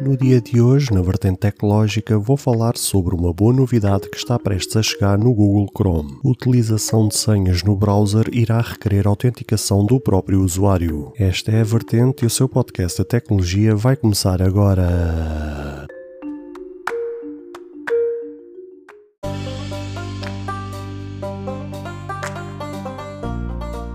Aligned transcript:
No 0.00 0.16
dia 0.16 0.40
de 0.40 0.60
hoje, 0.60 0.92
na 0.92 1.02
vertente 1.02 1.38
tecnológica, 1.38 2.16
vou 2.16 2.36
falar 2.36 2.76
sobre 2.76 3.16
uma 3.16 3.32
boa 3.32 3.52
novidade 3.52 4.08
que 4.08 4.16
está 4.16 4.38
prestes 4.38 4.76
a 4.76 4.82
chegar 4.82 5.18
no 5.18 5.34
Google 5.34 5.66
Chrome. 5.76 6.18
Utilização 6.22 7.08
de 7.08 7.16
senhas 7.16 7.64
no 7.64 7.74
browser 7.74 8.28
irá 8.32 8.60
requerer 8.60 9.08
autenticação 9.08 9.84
do 9.84 9.98
próprio 9.98 10.40
usuário. 10.40 11.12
Esta 11.18 11.50
é 11.50 11.62
a 11.62 11.64
vertente 11.64 12.22
e 12.22 12.26
o 12.26 12.30
seu 12.30 12.48
podcast 12.48 13.02
de 13.02 13.08
tecnologia 13.08 13.74
vai 13.74 13.96
começar 13.96 14.40
agora. 14.40 15.67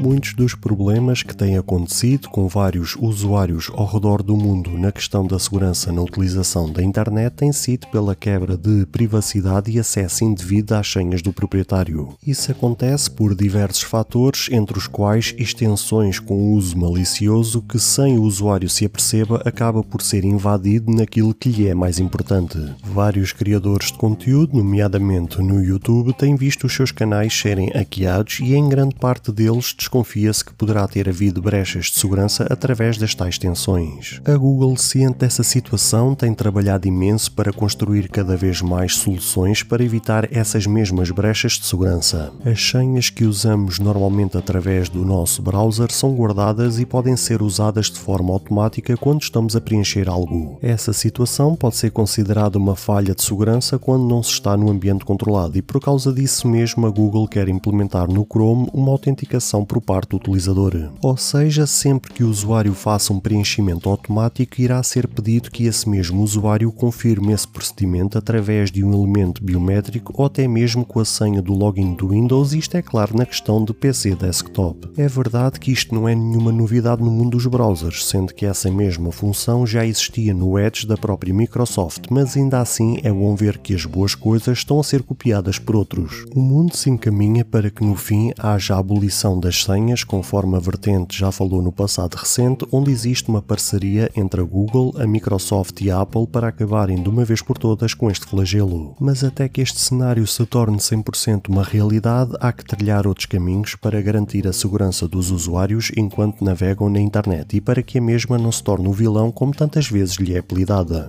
Muitos 0.00 0.32
dos 0.32 0.54
problemas 0.54 1.22
que 1.22 1.36
têm 1.36 1.58
acontecido 1.58 2.30
com 2.30 2.48
vários 2.48 2.96
usuários 2.98 3.70
ao 3.74 3.84
redor 3.84 4.22
do 4.22 4.34
mundo 4.34 4.70
na 4.78 4.90
questão 4.90 5.26
da 5.26 5.38
segurança 5.38 5.92
na 5.92 6.00
utilização 6.00 6.72
da 6.72 6.82
internet 6.82 7.34
têm 7.34 7.52
sido 7.52 7.86
pela 7.88 8.16
quebra 8.16 8.56
de 8.56 8.86
privacidade 8.86 9.70
e 9.70 9.78
acesso 9.78 10.24
indevido 10.24 10.74
às 10.74 10.90
senhas 10.90 11.20
do 11.20 11.34
proprietário. 11.34 12.08
Isso 12.26 12.50
acontece 12.50 13.10
por 13.10 13.34
diversos 13.34 13.82
fatores, 13.82 14.48
entre 14.50 14.78
os 14.78 14.86
quais 14.86 15.34
extensões 15.36 16.18
com 16.18 16.54
uso 16.54 16.78
malicioso 16.78 17.60
que, 17.60 17.78
sem 17.78 18.16
o 18.16 18.22
usuário 18.22 18.70
se 18.70 18.86
aperceba, 18.86 19.42
acaba 19.44 19.82
por 19.82 20.00
ser 20.00 20.24
invadido 20.24 20.90
naquilo 20.90 21.34
que 21.34 21.50
lhe 21.50 21.68
é 21.68 21.74
mais 21.74 21.98
importante. 21.98 22.58
Vários 22.82 23.32
criadores 23.32 23.88
de 23.88 23.98
conteúdo, 23.98 24.56
nomeadamente 24.56 25.42
no 25.42 25.62
YouTube, 25.62 26.14
têm 26.14 26.36
visto 26.36 26.66
os 26.66 26.74
seus 26.74 26.90
canais 26.90 27.38
serem 27.38 27.70
hackeados 27.74 28.40
e 28.40 28.54
em 28.54 28.66
grande 28.66 28.94
parte 28.94 29.30
deles 29.30 29.74
desconfia-se 29.90 30.44
que 30.44 30.54
poderá 30.54 30.86
ter 30.86 31.08
havido 31.08 31.42
brechas 31.42 31.86
de 31.86 31.98
segurança 31.98 32.46
através 32.48 32.96
das 32.96 33.12
tais 33.12 33.36
tensões. 33.36 34.20
A 34.24 34.36
Google, 34.36 34.76
ciente 34.76 35.18
dessa 35.18 35.42
situação, 35.42 36.14
tem 36.14 36.32
trabalhado 36.32 36.86
imenso 36.86 37.32
para 37.32 37.52
construir 37.52 38.08
cada 38.08 38.36
vez 38.36 38.62
mais 38.62 38.94
soluções 38.94 39.64
para 39.64 39.82
evitar 39.82 40.28
essas 40.32 40.64
mesmas 40.64 41.10
brechas 41.10 41.54
de 41.54 41.66
segurança. 41.66 42.32
As 42.44 42.62
senhas 42.62 43.10
que 43.10 43.24
usamos 43.24 43.80
normalmente 43.80 44.36
através 44.36 44.88
do 44.88 45.04
nosso 45.04 45.42
browser 45.42 45.90
são 45.90 46.14
guardadas 46.14 46.78
e 46.78 46.86
podem 46.86 47.16
ser 47.16 47.42
usadas 47.42 47.86
de 47.86 47.98
forma 47.98 48.32
automática 48.32 48.96
quando 48.96 49.22
estamos 49.22 49.56
a 49.56 49.60
preencher 49.60 50.08
algo. 50.08 50.56
Essa 50.62 50.92
situação 50.92 51.56
pode 51.56 51.76
ser 51.76 51.90
considerada 51.90 52.58
uma 52.58 52.76
falha 52.76 53.14
de 53.14 53.24
segurança 53.24 53.76
quando 53.76 54.04
não 54.04 54.22
se 54.22 54.30
está 54.30 54.56
no 54.56 54.70
ambiente 54.70 55.04
controlado 55.04 55.58
e 55.58 55.62
por 55.62 55.80
causa 55.80 56.12
disso 56.12 56.46
mesmo 56.46 56.86
a 56.86 56.90
Google 56.90 57.26
quer 57.26 57.48
implementar 57.48 58.08
no 58.08 58.24
Chrome 58.24 58.68
uma 58.72 58.92
autenticação 58.92 59.64
por 59.64 59.79
parte 59.80 60.10
do 60.10 60.16
utilizador. 60.16 60.90
Ou 61.02 61.16
seja, 61.16 61.66
sempre 61.66 62.12
que 62.12 62.22
o 62.22 62.28
usuário 62.28 62.74
faça 62.74 63.12
um 63.12 63.20
preenchimento 63.20 63.88
automático, 63.88 64.60
irá 64.60 64.82
ser 64.82 65.08
pedido 65.08 65.50
que 65.50 65.64
esse 65.64 65.88
mesmo 65.88 66.22
usuário 66.22 66.70
confirme 66.70 67.32
esse 67.32 67.48
procedimento 67.48 68.18
através 68.18 68.70
de 68.70 68.84
um 68.84 68.92
elemento 68.92 69.42
biométrico 69.42 70.12
ou 70.16 70.26
até 70.26 70.46
mesmo 70.46 70.84
com 70.84 71.00
a 71.00 71.04
senha 71.04 71.42
do 71.42 71.52
login 71.52 71.94
do 71.94 72.08
Windows, 72.08 72.52
isto 72.52 72.76
é 72.76 72.82
claro 72.82 73.16
na 73.16 73.26
questão 73.26 73.64
do 73.64 73.74
PC 73.74 74.14
desktop. 74.14 74.88
É 74.96 75.08
verdade 75.08 75.58
que 75.58 75.72
isto 75.72 75.94
não 75.94 76.08
é 76.08 76.14
nenhuma 76.14 76.52
novidade 76.52 77.02
no 77.02 77.10
mundo 77.10 77.30
dos 77.30 77.46
browsers, 77.46 78.04
sendo 78.06 78.34
que 78.34 78.46
essa 78.46 78.70
mesma 78.70 79.12
função 79.12 79.66
já 79.66 79.84
existia 79.86 80.34
no 80.34 80.58
Edge 80.58 80.86
da 80.86 80.96
própria 80.96 81.32
Microsoft, 81.32 82.06
mas 82.10 82.36
ainda 82.36 82.60
assim 82.60 82.98
é 83.02 83.12
bom 83.12 83.34
ver 83.34 83.58
que 83.58 83.74
as 83.74 83.84
boas 83.84 84.14
coisas 84.14 84.58
estão 84.58 84.80
a 84.80 84.84
ser 84.84 85.02
copiadas 85.02 85.58
por 85.58 85.76
outros. 85.76 86.26
O 86.34 86.40
mundo 86.40 86.76
se 86.76 86.90
encaminha 86.90 87.44
para 87.44 87.70
que 87.70 87.84
no 87.84 87.94
fim 87.94 88.32
haja 88.38 88.74
a 88.74 88.78
abolição 88.78 89.38
das 89.38 89.62
senhas, 89.70 90.02
conforme 90.02 90.56
a 90.56 90.58
vertente 90.58 91.16
já 91.16 91.30
falou 91.30 91.62
no 91.62 91.70
passado 91.70 92.14
recente, 92.14 92.66
onde 92.72 92.90
existe 92.90 93.28
uma 93.28 93.40
parceria 93.40 94.10
entre 94.16 94.40
a 94.40 94.44
Google, 94.44 94.92
a 94.98 95.06
Microsoft 95.06 95.80
e 95.80 95.90
a 95.90 96.00
Apple 96.00 96.26
para 96.26 96.48
acabarem 96.48 97.00
de 97.00 97.08
uma 97.08 97.24
vez 97.24 97.40
por 97.40 97.56
todas 97.56 97.94
com 97.94 98.10
este 98.10 98.26
flagelo. 98.26 98.96
Mas 99.00 99.22
até 99.22 99.48
que 99.48 99.60
este 99.60 99.78
cenário 99.78 100.26
se 100.26 100.44
torne 100.44 100.78
100% 100.78 101.48
uma 101.48 101.62
realidade, 101.62 102.32
há 102.40 102.52
que 102.52 102.64
trilhar 102.64 103.06
outros 103.06 103.26
caminhos 103.26 103.76
para 103.76 104.02
garantir 104.02 104.46
a 104.48 104.52
segurança 104.52 105.06
dos 105.06 105.30
usuários 105.30 105.92
enquanto 105.96 106.44
navegam 106.44 106.88
na 106.88 107.00
internet 107.00 107.56
e 107.56 107.60
para 107.60 107.82
que 107.82 107.98
a 107.98 108.02
mesma 108.02 108.36
não 108.38 108.50
se 108.50 108.62
torne 108.64 108.88
o 108.88 108.92
vilão 108.92 109.30
como 109.30 109.54
tantas 109.54 109.88
vezes 109.88 110.16
lhe 110.16 110.34
é 110.34 110.38
apelidada. 110.38 111.08